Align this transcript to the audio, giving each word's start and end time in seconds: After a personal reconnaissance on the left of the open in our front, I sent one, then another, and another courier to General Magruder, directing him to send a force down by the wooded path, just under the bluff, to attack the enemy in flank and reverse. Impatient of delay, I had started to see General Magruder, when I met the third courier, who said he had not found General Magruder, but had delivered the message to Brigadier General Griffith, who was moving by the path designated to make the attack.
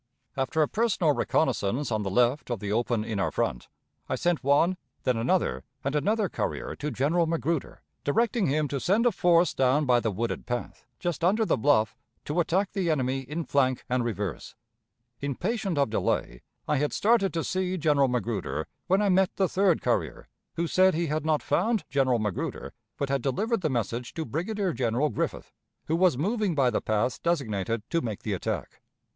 After 0.35 0.63
a 0.63 0.67
personal 0.67 1.13
reconnaissance 1.13 1.91
on 1.91 2.01
the 2.01 2.09
left 2.09 2.49
of 2.49 2.59
the 2.59 2.71
open 2.71 3.05
in 3.05 3.19
our 3.19 3.29
front, 3.29 3.67
I 4.09 4.15
sent 4.15 4.43
one, 4.43 4.75
then 5.03 5.15
another, 5.15 5.63
and 5.83 5.95
another 5.95 6.27
courier 6.27 6.75
to 6.77 6.89
General 6.89 7.27
Magruder, 7.27 7.83
directing 8.03 8.47
him 8.47 8.67
to 8.69 8.79
send 8.79 9.05
a 9.05 9.11
force 9.11 9.53
down 9.53 9.85
by 9.85 9.99
the 9.99 10.09
wooded 10.09 10.47
path, 10.47 10.87
just 10.97 11.23
under 11.23 11.45
the 11.45 11.55
bluff, 11.55 11.95
to 12.25 12.39
attack 12.39 12.71
the 12.71 12.89
enemy 12.89 13.19
in 13.19 13.43
flank 13.45 13.85
and 13.87 14.03
reverse. 14.03 14.55
Impatient 15.19 15.77
of 15.77 15.91
delay, 15.91 16.41
I 16.67 16.77
had 16.77 16.93
started 16.93 17.31
to 17.35 17.43
see 17.43 17.77
General 17.77 18.07
Magruder, 18.07 18.67
when 18.87 19.03
I 19.03 19.09
met 19.09 19.35
the 19.35 19.47
third 19.47 19.83
courier, 19.83 20.27
who 20.55 20.65
said 20.65 20.95
he 20.95 21.05
had 21.13 21.27
not 21.27 21.43
found 21.43 21.83
General 21.91 22.17
Magruder, 22.17 22.73
but 22.97 23.09
had 23.09 23.21
delivered 23.21 23.61
the 23.61 23.69
message 23.69 24.15
to 24.15 24.25
Brigadier 24.25 24.73
General 24.73 25.09
Griffith, 25.11 25.53
who 25.85 25.95
was 25.95 26.17
moving 26.17 26.55
by 26.55 26.71
the 26.71 26.81
path 26.81 27.21
designated 27.21 27.83
to 27.91 28.01
make 28.01 28.23
the 28.23 28.33
attack. 28.33 28.81